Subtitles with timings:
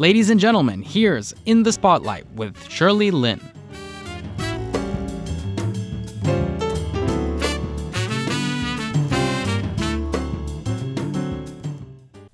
[0.00, 3.38] Ladies and gentlemen, here's In the Spotlight with Shirley Lin.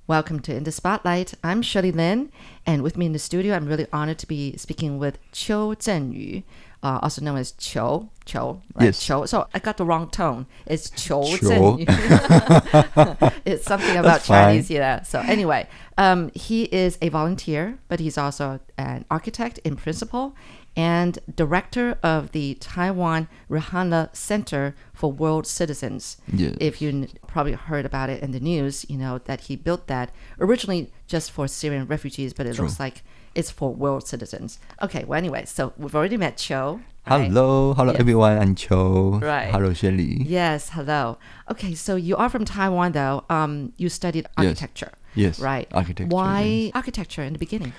[0.06, 1.34] Welcome to In the Spotlight.
[1.42, 2.30] I'm Shirley Lin,
[2.64, 6.44] and with me in the studio, I'm really honored to be speaking with Chiu Chen-yu,
[6.82, 8.08] uh, also known as Chiu.
[8.24, 8.86] Chiu, right?
[8.86, 8.98] Yes.
[8.98, 10.46] So I got the wrong tone.
[10.66, 11.14] It's Chiu.
[13.44, 15.02] It's something about Chinese, yeah.
[15.02, 20.34] So anyway, um, he is a volunteer, but he's also an architect in principle
[20.76, 26.18] and director of the Taiwan Reyhanli Center for World Citizens.
[26.30, 26.54] Yes.
[26.60, 29.86] If you n- probably heard about it in the news, you know that he built
[29.86, 33.02] that originally just for Syrian refugees, but it looks like
[33.36, 34.58] it's for world citizens.
[34.82, 36.80] Okay, well, anyway, so we've already met Cho.
[37.06, 37.28] right?
[37.30, 38.00] Hello, hello Yes.
[38.00, 38.38] everyone.
[38.42, 39.20] I'm Cho.
[39.22, 39.50] Right.
[39.54, 40.24] Hello, Shirley.
[40.26, 41.18] Yes, hello.
[41.52, 43.22] Okay, so you are from Taiwan, though.
[43.30, 44.34] Um, you studied Yes.
[44.38, 44.92] architecture.
[45.14, 45.68] Yes, Right.
[45.72, 46.72] architecture, Why yes.
[46.74, 47.72] architecture in the beginning?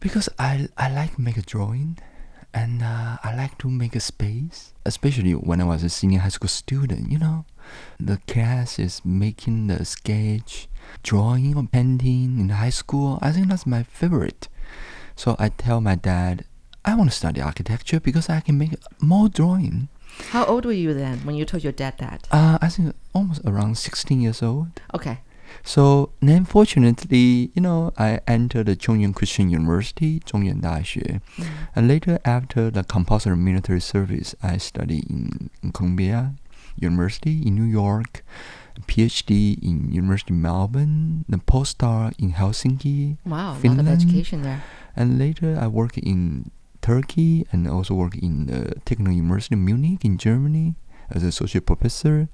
[0.00, 1.98] Because I I like make a drawing,
[2.54, 4.72] and uh, I like to make a space.
[4.86, 7.44] Especially when I was a senior high school student, you know,
[7.98, 10.68] the class is making the sketch,
[11.02, 13.18] drawing or painting in high school.
[13.26, 14.46] I think that's my favorite.
[15.18, 16.44] So I tell my dad,
[16.84, 19.88] I want to study architecture because I can make more drawing.
[20.30, 22.28] How old were you then when you told your dad that?
[22.30, 24.80] Uh, I think almost around 16 years old.
[24.94, 25.18] Okay.
[25.64, 31.02] So then fortunately, you know, I entered the Chung Yuan Christian University, Zhongyuan Daxue.
[31.02, 31.20] Mm.
[31.36, 31.64] Mm-hmm.
[31.74, 36.34] And later after the compulsory military service, I studied in Columbia
[36.78, 38.22] University in New York.
[38.86, 44.42] PhD in University of Melbourne, the postdoc in Helsinki, Wow, a lot of Finland, education
[44.42, 44.62] there.
[44.96, 50.04] and later I worked in Turkey and also worked in the Technical University of Munich
[50.04, 50.74] in Germany
[51.10, 52.28] as an associate professor.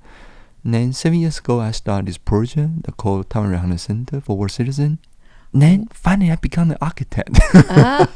[0.65, 4.51] And then seven years ago, I started this project called Taiwan Reyhanli Center for World
[4.53, 4.99] Citizen.
[5.53, 7.39] And then finally, I become an architect.
[7.55, 8.07] Uh,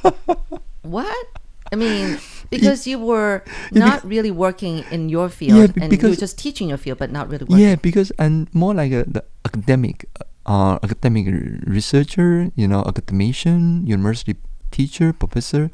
[0.82, 1.26] what?
[1.72, 2.18] I mean,
[2.50, 6.78] because you were not really working in your field, and you were just teaching your
[6.78, 7.64] field, but not really working.
[7.64, 10.06] yeah, because I'm more like a the academic,
[10.46, 11.26] uh, academic
[11.66, 14.36] researcher, you know, academician, university
[14.70, 15.70] teacher, professor,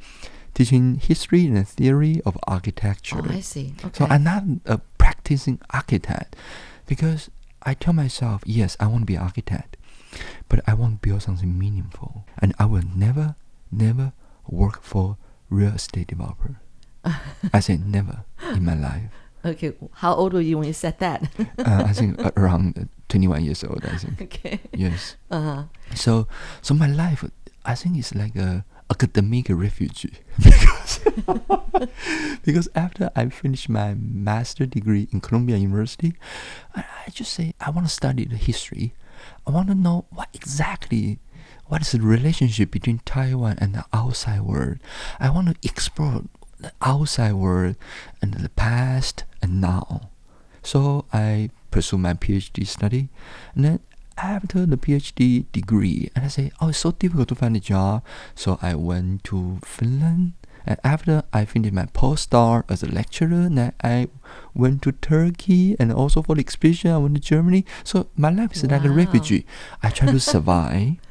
[0.55, 3.21] teaching history and theory of architecture.
[3.23, 3.75] Oh, I see.
[3.85, 3.91] Okay.
[3.99, 6.37] So I'm not a practicing architect
[6.87, 7.31] because
[7.63, 9.77] I tell myself, yes, I want to be an architect,
[10.49, 13.37] but I want to build something meaningful, and I will never,
[13.73, 14.13] never
[14.47, 15.17] work for
[15.55, 16.61] real estate developer.
[17.53, 19.11] I say never in my life.
[19.45, 19.75] okay.
[19.93, 21.29] How old were you when you said that?
[21.59, 23.85] Uh, I think around uh, 21 years old.
[23.85, 24.61] I think okay.
[24.73, 25.17] yes.
[25.31, 25.65] Uh-huh.
[25.95, 26.27] So
[26.63, 27.25] so my life,
[27.65, 31.01] I think it's like a academic refugee because
[32.45, 36.15] because after I finished my master degree in Columbia University,
[36.75, 38.95] I, I just say I want to study the history.
[39.47, 41.19] I want to know what exactly
[41.67, 44.79] what is the relationship between Taiwan and the outside world.
[45.19, 46.25] I want to explore
[46.59, 47.77] the outside world
[48.21, 50.11] and the past and now.
[50.63, 53.09] So I pursue my PhD study,
[53.55, 53.81] and then
[54.17, 58.03] after the PhD degree, and I say, oh, it's so difficult to find a job.
[58.35, 60.33] So I went to Finland,
[60.67, 64.09] and after I finished my postdoc as a lecturer, then I
[64.55, 67.65] went to Turkey, and also for the expedition, I went to Germany.
[67.83, 69.45] So my life is like a refugee.
[69.83, 70.97] I try to survive.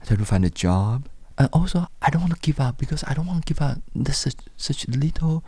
[0.00, 3.04] I try to find a job, and also I don't want to give up because
[3.06, 5.44] I don't want to give up this such such little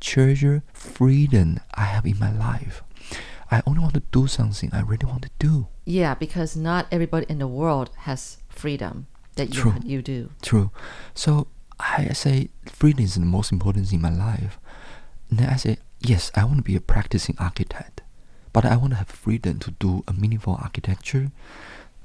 [0.00, 2.82] treasure freedom I have in my life.
[3.50, 5.66] I only want to do something I really want to do.
[5.84, 9.06] Yeah, because not everybody in the world has freedom
[9.36, 9.74] that you True.
[9.84, 10.30] you do.
[10.42, 10.70] True.
[11.14, 11.48] So
[11.80, 14.58] I say freedom is the most important thing in my life.
[15.28, 18.02] And then I say, yes, I want to be a practicing architect,
[18.52, 21.30] but I want to have freedom to do a meaningful architecture.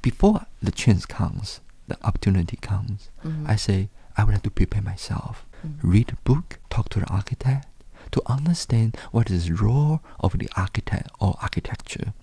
[0.05, 3.49] Before the chance comes, the opportunity comes, Mhm.
[3.49, 5.47] I say, I would have to prepare myself,
[5.81, 7.65] read a book, talk to the architect,
[8.11, 12.13] to understand what is the role of the architect or architecture.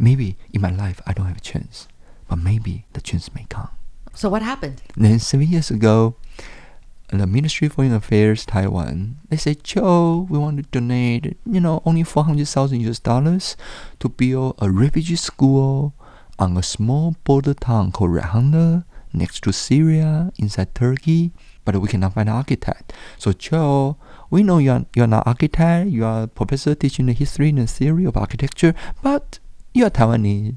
[0.00, 1.86] Maybe in my life I don't have a chance,
[2.28, 3.70] but maybe the chance may come.
[4.12, 4.82] So what happened?
[4.96, 6.16] Then seven years ago,
[7.08, 11.82] the Ministry of Foreign Affairs Taiwan, they say, Joe, we want to donate, you know,
[11.86, 13.56] only 400,000 US dollars
[14.00, 15.94] to build a refugee school
[16.38, 21.32] on a small border town called Rahanda next to Syria inside Turkey,
[21.64, 22.92] but we cannot find an architect.
[23.18, 23.96] So Joe,
[24.30, 27.48] we know you are, you are not architect, you are a professor teaching the history
[27.50, 29.38] and theory of architecture, but
[29.72, 30.56] you are Taiwanese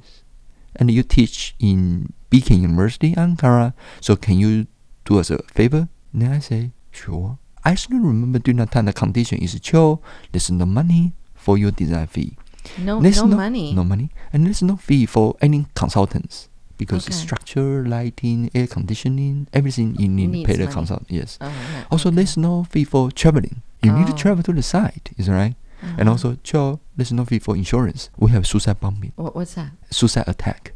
[0.75, 3.73] and you teach in Bilkent University, Ankara.
[4.01, 4.67] So can you
[5.05, 5.89] do us a favor?
[6.13, 7.37] Then I say, sure.
[7.63, 10.01] I still remember during that time the condition is, Joe,
[10.31, 12.37] there's no money for your design fee.
[12.77, 13.73] No, There's no, money.
[13.73, 14.09] No money.
[14.33, 16.47] And there's no fee for any consultants.
[16.79, 17.13] because Okay.
[17.13, 20.73] structure, lighting, air conditioning, everything you need to pay the money.
[20.73, 21.03] consult.
[21.09, 21.37] Yes.
[21.41, 22.15] Oh, yeah, Also, okay.
[22.15, 23.61] there's no fee for traveling.
[23.83, 24.15] You need to Oh.
[24.15, 25.55] travel to the site, is that right?
[25.81, 26.11] And Uh-huh.
[26.11, 28.07] also, Joe, there's no fee for insurance.
[28.17, 29.71] We have suicide bombing, What, what's that?
[29.91, 30.71] suicide attack,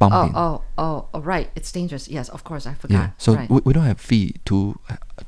[0.00, 0.32] Oh, bombing.
[0.34, 1.50] oh, oh, oh, right.
[1.54, 2.08] It's dangerous.
[2.08, 2.64] Yes, of course.
[2.66, 2.94] I forgot.
[2.96, 3.50] Yeah, so right.
[3.50, 4.78] we, we don't have fee to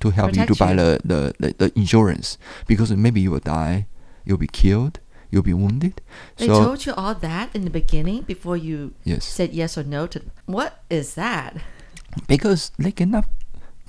[0.00, 0.76] to help you to buy you.
[0.80, 3.86] the, the, the, the insurance because maybe you will die,
[4.24, 6.00] you'll be killed, you'll be wounded.
[6.36, 9.84] they so told you all that in the beginning before you yes, said yes or
[9.84, 10.22] no to.
[10.46, 11.56] What is that?
[12.26, 13.26] because they cannot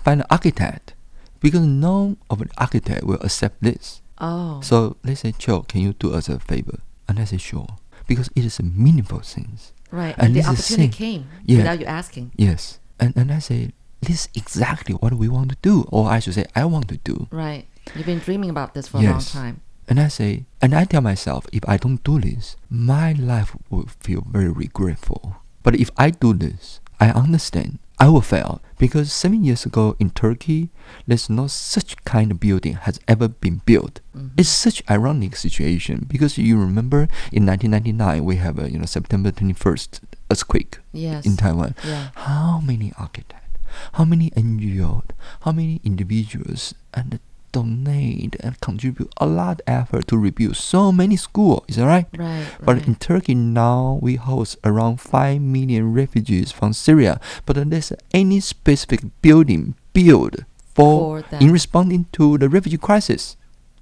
[0.03, 0.93] find an architect
[1.39, 4.01] because none of an architect will accept this.
[4.19, 4.59] Oh.
[4.61, 6.79] So they say, Joe, can you do us a favor?
[7.07, 7.67] And I say, sure,
[8.07, 9.57] because it is a meaningful thing.
[9.91, 10.13] right.
[10.17, 11.57] and And, the this is opportunity came Yeah.
[11.59, 12.31] without you asking.
[12.35, 13.71] Yes, and and I say,
[14.01, 16.97] this is exactly what we want to do, or I should say, I want to
[16.97, 17.27] do.
[17.31, 17.65] Right.
[17.95, 19.31] You've been dreaming about this for a long Yes.
[19.31, 19.61] time.
[19.89, 23.89] And I say, and I tell myself, if I don't do this, my life will
[23.99, 25.37] feel very regretful.
[25.63, 30.11] But if I do this, I understand I will fail because seven years ago in
[30.11, 30.69] Turkey,
[31.07, 33.99] there's no such kind of building has ever been built.
[34.15, 34.31] Mhm.
[34.37, 39.31] It's such ironic situation because you remember in 1999 we have a you know September
[39.31, 39.99] 21st
[40.31, 41.25] earthquake Yes.
[41.25, 41.75] in Taiwan.
[41.83, 42.11] Yeah.
[42.15, 43.57] How many architects,
[43.99, 47.19] how many NGOs, how many individuals and
[47.51, 52.07] donate and contribute a lot of effort to rebuild so many schools, is that right?
[52.17, 52.47] Right.
[52.63, 52.87] But right.
[52.87, 59.01] in Turkey now we host around five million refugees from Syria, but there's any specific
[59.21, 63.35] building built for, For in responding to the refugee crisis,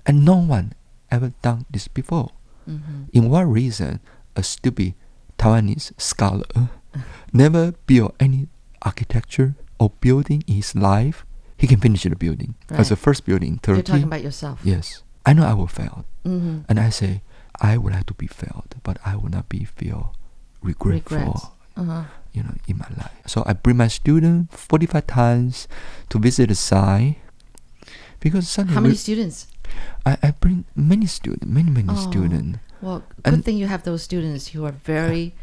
[0.06, 0.74] and no one
[1.12, 2.32] ever done this before.
[2.68, 3.10] Mhm.
[3.14, 4.00] In what reason
[4.36, 4.94] a stupid
[5.38, 6.70] Taiwanese scholar
[7.34, 8.48] never built any
[8.82, 11.26] architecture or building in his life?
[11.58, 12.88] He can finish the building as Right.
[12.90, 13.78] the first building in Turkey.
[13.78, 14.60] You're talking about yourself.
[14.64, 17.22] yes, I know I will fail, hmm and I say
[17.60, 20.14] I would like to be failed, but I will not be feel
[20.62, 21.54] regretful.
[21.76, 22.04] Uh-huh.
[22.34, 23.18] You know, in my life.
[23.26, 25.68] So I bring my student forty-five times
[26.10, 27.18] to visit the site
[28.20, 29.48] because suddenly How many we- students?
[30.06, 31.98] I, I bring many students, many many Oh.
[32.10, 32.60] students.
[32.82, 35.34] Well, good And- thing you have those students who are very,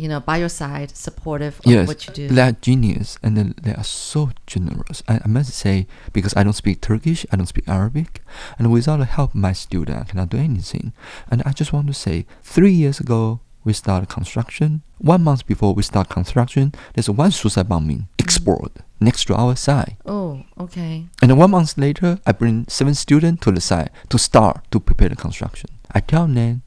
[0.00, 2.28] you know, by your side, supportive of yes, what you do.
[2.28, 5.02] they are genius and then they are so generous.
[5.06, 8.22] I, I must say because I don't speak Turkish, I don't speak Arabic,
[8.58, 10.94] and without the help of my student, I cannot do anything.
[11.30, 14.80] And I just want to say, three years ago we started construction.
[14.96, 18.24] One month before we start construction, there's one suicide bombing mm.
[18.24, 19.96] export next to our site.
[20.06, 21.08] oh, okay.
[21.20, 25.10] And one month later, I bring seven students to the site to start to prepare
[25.10, 25.68] the construction.
[25.92, 26.62] I tell them,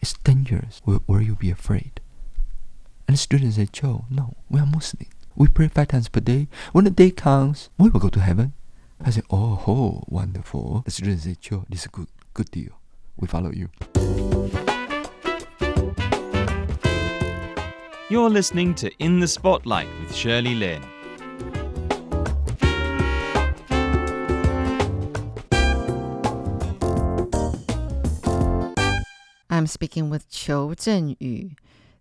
[0.00, 0.82] it's dangerous.
[0.84, 1.95] Will, will you be afraid?
[3.08, 5.06] And the students say, Joe, no, we are Muslim.
[5.36, 6.48] We pray five times per day.
[6.72, 8.52] When the day comes, we will go to heaven.
[9.00, 10.82] I say, oh, ho, wonderful.
[10.84, 12.72] The students say, Joe, this is a good, good deal.
[13.16, 13.68] We follow you.
[18.08, 20.82] You're listening to In the Spotlight with Shirley Lin.
[29.48, 31.50] I'm speaking with Chiu Chen-yu,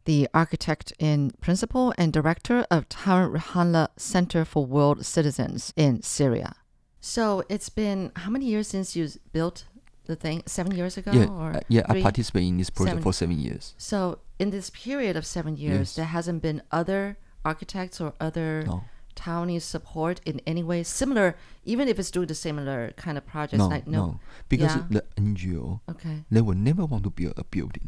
[0.06, 6.56] the architect in principal and director of Taiwan Reyhanli Center for World Citizens in Syria.
[7.02, 9.66] So it's been how many years since you built
[10.06, 10.44] the thing?
[10.46, 11.12] Seven years ago?
[11.12, 11.84] yeah, or uh, yeah.
[11.90, 13.04] I participated in this project Seven.
[13.04, 13.74] for seven years.
[13.78, 15.96] So in this period of seven years, Yes.
[15.96, 18.84] there hasn't been other architects or other No,
[19.16, 23.58] Taiwanese support in any way similar, even if it's doing the similar kind of projects.
[23.60, 24.84] no, like, no, because Yeah.
[24.90, 26.26] the NGO Okay.
[26.30, 27.88] they will never want to build a building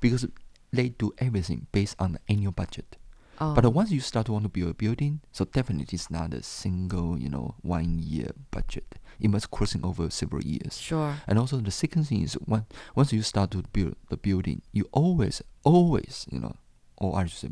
[0.00, 0.26] because
[0.74, 2.96] they do everything based on the annual budget.
[3.40, 6.32] Oh, But once you start to want to build a building, so definitely it's not
[6.34, 8.94] a single, you know, one year budget.
[9.18, 10.78] It must crossing over several years.
[10.78, 11.16] sure.
[11.26, 14.88] And also the second thing is when once you start to build the building, you
[14.92, 16.56] always, always, you know,
[16.96, 17.50] or I should say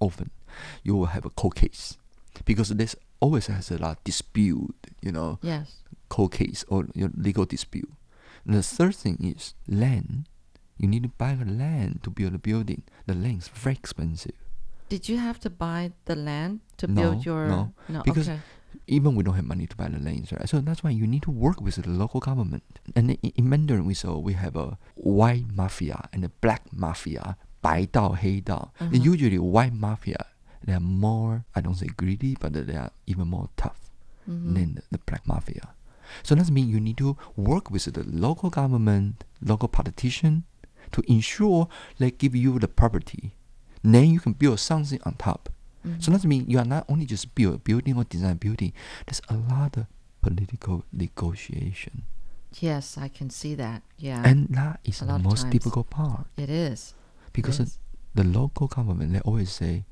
[0.00, 0.30] often,
[0.84, 1.96] you will have a court case.
[2.44, 5.82] Because this always has a lot of dispute, you know, Yes.
[6.08, 7.90] court case or your legal dispute.
[8.46, 10.28] And the third thing is land
[10.77, 12.83] You need to buy the land to build a building.
[13.05, 14.35] The land is very expensive.
[14.87, 17.47] Did you have to buy the land to No, build your?
[17.47, 18.01] no, no.
[18.03, 18.39] because okay.
[18.87, 20.47] Even we don't have money to buy the lands, right?
[20.47, 22.63] So that's why you need to work with the local government.
[22.95, 27.35] And in, in Mandarin, we saw we have a white mafia and a black mafia,
[27.61, 28.71] 白道黑道.
[28.79, 29.13] And Uh-huh.
[29.13, 30.17] Usually, white mafia
[30.65, 33.89] they are more I don't say greedy, but they are even more tough
[34.29, 34.53] Mhm.
[34.55, 35.73] than the, the black mafia.
[36.23, 40.43] So that means you need to work with the local government, local politician,
[40.92, 43.32] to ensure they give you the property.
[43.82, 45.50] Then you can build something on top.
[45.86, 46.00] Mm-hmm.
[46.00, 48.72] So that means you are not only just build a building or design a building.
[49.06, 49.86] There's a lot of
[50.22, 52.04] political negotiation,
[52.60, 53.82] Yes, I can see that.
[53.98, 54.22] Yeah.
[54.24, 56.94] and that is the most difficult part it is.
[57.32, 57.78] because is.
[58.14, 59.84] the local government they always say,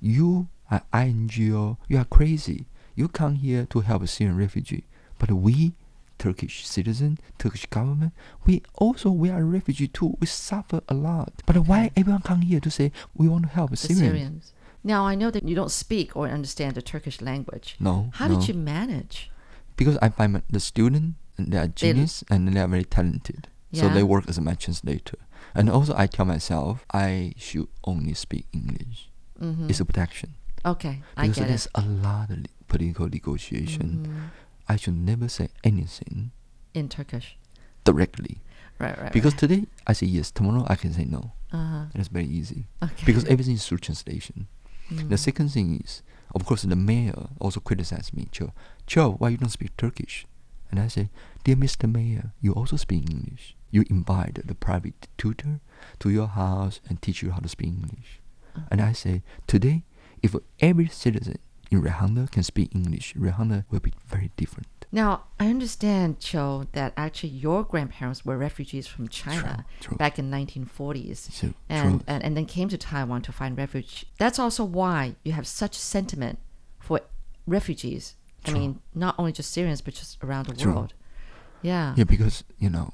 [0.00, 2.66] You are NGO, You are crazy.
[2.94, 4.84] You come here to help a Syrian refugee,
[5.18, 5.72] but we,
[6.22, 8.12] Turkish citizen, Turkish government,
[8.46, 10.10] we also we are a refugee too.
[10.20, 11.32] We suffer a lot.
[11.46, 12.86] But why everyone come here to say
[13.20, 13.98] we want to help The Syrian?
[14.06, 14.44] Syrians.
[14.84, 17.68] Now I know that you don't speak or understand the Turkish language.
[17.88, 17.94] No.
[18.18, 18.32] How no.
[18.38, 19.30] did you manage?
[19.76, 23.48] Because I find the student they are genius and they are very talented.
[23.72, 25.18] So they work as my translator.
[25.56, 29.08] And also I tell myself I should only speak English.
[29.40, 30.30] hmm It's a protection.
[30.64, 31.82] Okay, I Because get there's it.
[31.82, 32.38] a lot of
[32.68, 33.88] political negotiation.
[34.06, 34.30] Mhm.
[34.72, 36.30] I should never say anything
[36.74, 37.36] In Turkish.
[37.84, 38.40] directly.
[38.78, 39.12] Right, right.
[39.12, 39.40] Because right.
[39.40, 41.32] today I say yes, tomorrow I can say no.
[41.52, 41.84] uh-huh.
[41.92, 42.66] And it's very easy.
[42.82, 43.04] Okay.
[43.04, 44.46] Because everything is through translation.
[44.90, 45.18] The Mm.
[45.18, 46.02] second thing is,
[46.34, 48.28] of course, the mayor also criticized me.
[48.32, 48.52] Cho,
[48.86, 50.26] Cho, why you don't speak Turkish?
[50.70, 51.10] And I say,
[51.44, 51.86] dear Mr.
[51.96, 53.54] Mayor, you also speak English.
[53.70, 55.60] You invite the private tutor
[56.00, 58.20] to your house and teach you how to speak English.
[58.56, 58.66] Uh-huh.
[58.70, 59.84] And I say, today,
[60.22, 61.38] if every citizen
[61.72, 64.66] in Rehanda can speak English, Rehanda will be very different.
[64.94, 69.96] Now, I understand, Cho, that actually your grandparents were refugees from China true.
[69.96, 72.00] back in 1940s So, and, true.
[72.06, 74.04] and, and then came to Taiwan to find refuge.
[74.18, 76.38] That's also why you have such sentiment
[76.78, 77.00] for
[77.46, 78.16] refugees.
[78.44, 80.74] I mean, not only just Syrians, but just around the True.
[80.74, 80.94] world.
[81.62, 81.94] Yeah.
[81.96, 82.90] Yeah, because you know,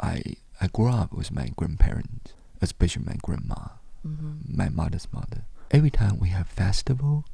[0.00, 0.22] I
[0.60, 3.60] I grew up with my grandparents, especially my grandma,
[4.06, 4.56] Mm-hmm.
[4.56, 5.44] my mother's mother.
[5.70, 7.24] Every time we have festival,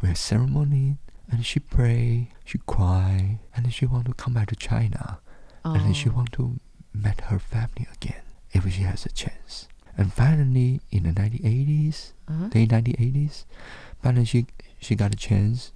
[0.00, 0.98] we have ceremony,
[1.30, 5.20] and she pray, she cry, and then she want to come back to China,
[5.64, 6.12] and then she Oh.
[6.12, 6.58] want to
[6.94, 9.68] meet her family again if she has a chance.
[9.96, 12.48] And finally, in the 1980s, Uh-huh.
[12.54, 13.44] late 1980s,
[14.02, 14.46] finally she
[14.80, 15.72] she got a chance.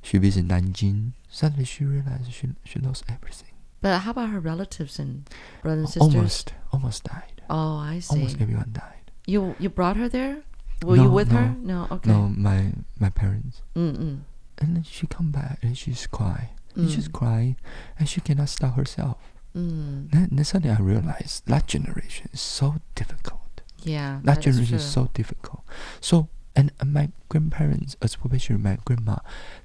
[0.00, 1.12] She visited Nanjing.
[1.28, 3.50] Suddenly she realized she she lost everything.
[3.80, 5.28] But how about her relatives and
[5.62, 6.14] brothers and sisters?
[6.14, 7.42] Almost, almost died.
[7.50, 8.14] Oh, I see.
[8.16, 9.10] Almost everyone died.
[9.26, 10.42] You you brought her there?
[10.82, 11.54] Were you No, with her?
[11.62, 11.86] no.
[11.86, 11.94] No.
[11.96, 12.10] Okay.
[12.10, 13.62] No, my my parents.
[13.76, 14.20] Mm-mm.
[14.58, 16.50] And then she come back and she's cry.
[16.76, 17.12] And she's Mm.
[17.12, 17.56] crying
[17.98, 19.16] and she cannot stop herself.
[19.56, 20.10] Mm.
[20.10, 23.62] Then, then suddenly I realized that generation is so difficult.
[23.84, 24.20] Yeah.
[24.24, 25.04] That is generation is true.
[25.04, 25.62] so difficult.
[26.00, 29.18] So and, and my grandparents, especially my grandma,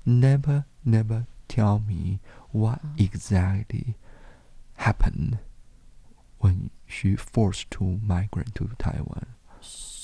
[0.06, 2.20] never never tell me
[2.52, 3.02] what Mm.
[3.06, 3.96] exactly
[4.78, 5.40] happened
[6.40, 9.26] when she forced to migrate to Taiwan.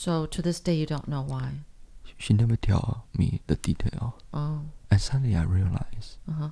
[0.06, 1.66] So to this day, you don't know why.
[2.20, 4.20] She never tell me the detail.
[4.32, 4.62] Oh.
[4.92, 6.50] And suddenly I realized Uh huh.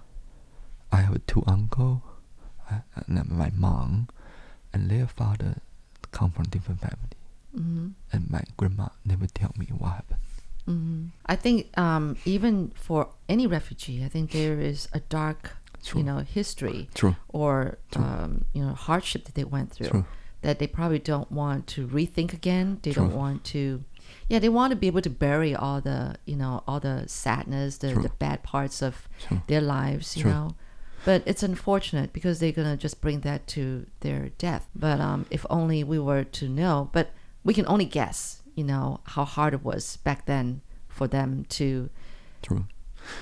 [0.92, 2.02] I have two uncle,
[2.72, 4.08] uh, and my mom,
[4.74, 5.62] and their father
[6.12, 7.18] come from different family.
[7.56, 7.88] Mm-hmm.
[8.12, 10.22] And my grandma never tell me what happened.
[10.68, 11.06] Mm-hmm.
[11.28, 15.52] I think um, even for any refugee, I think there is a dark,
[15.86, 16.00] True.
[16.00, 17.16] you know, history True.
[17.30, 18.04] or True.
[18.04, 20.06] um, you know hardship that they went through True.
[20.44, 22.80] That they probably don't want to rethink again.
[22.84, 23.84] They don't want to.
[24.30, 27.78] Yeah, they want to be able to bury all the, you know, all the sadness,
[27.78, 28.04] the, True.
[28.04, 29.42] the bad parts of True.
[29.48, 30.32] their lives, you True.
[30.32, 30.56] know.
[31.06, 34.70] But it's unfortunate because they're gonna just bring that to their death.
[34.76, 36.90] But um, if only we were to know.
[36.94, 37.12] But
[37.44, 41.90] we can only guess, you know, how hard it was back then for them to
[42.42, 42.66] True.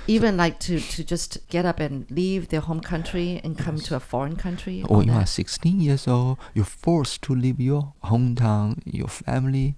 [0.08, 3.96] Even like to to just get up and leave their home country and come to
[3.96, 4.84] a foreign country.
[4.90, 9.76] Or you are 16 years old, you're forced to leave your hometown, your family,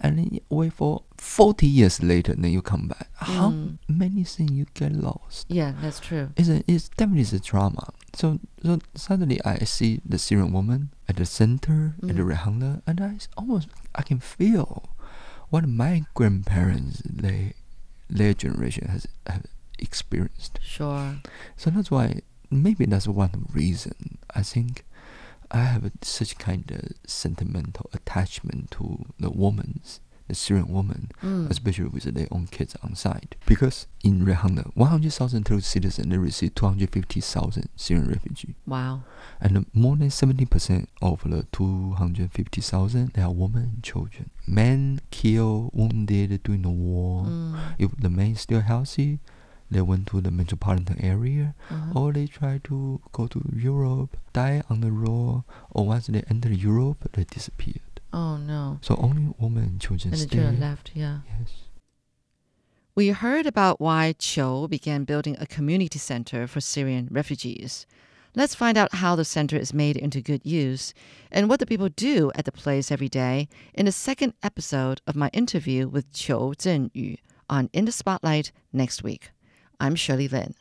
[0.00, 3.08] and then you wait for 40 years later, then you come back.
[3.16, 3.78] How Mm.
[3.88, 5.46] many things you get lost?
[5.48, 6.30] Yeah, that's true.
[6.36, 7.92] It's, a, it's definitely a trauma.
[8.14, 12.30] So, so suddenly I see the Syrian woman at the center, at the Mm.
[12.32, 14.88] Rehanda, and I almost I can feel
[15.50, 17.54] what my grandparents, they,
[18.08, 19.44] their generation has have
[19.78, 20.58] experienced.
[20.62, 21.16] Sure.
[21.56, 24.84] So that's why maybe that's one reason I think
[25.50, 31.50] I have such kind of sentimental attachment to the woman's the Syrian woman, Mm.
[31.50, 33.34] especially with their own kids on site.
[33.46, 39.00] Because in Rehanda, 100,000 Turkish citizens they receive 250,000 Syrian refugees, Wow.
[39.40, 44.30] and more than 70% of the 250,000 they are women and children.
[44.46, 47.24] Men killed, wounded during the war.
[47.24, 47.56] Mm.
[47.78, 49.20] If the men still healthy,
[49.70, 51.92] they went to the metropolitan area, Uh-huh.
[52.00, 56.50] or they try to go to Europe, die on the road, or once they enter
[56.52, 57.82] Europe, they disappeared.
[58.12, 58.78] Oh no.
[58.82, 60.36] So only women and children And the stay.
[60.36, 60.92] children left.
[60.94, 61.18] Yeah.
[61.38, 61.52] Yes.
[62.94, 67.86] We heard about why Cho began building a community center for Syrian refugees.
[68.34, 70.94] Let's find out how the center is made into good use
[71.30, 75.16] and what the people do at the place every day in the second episode of
[75.16, 77.16] my interview with Cho Zhenyu
[77.48, 79.30] on In the Spotlight next week.
[79.80, 80.54] I'm Shirley Lin.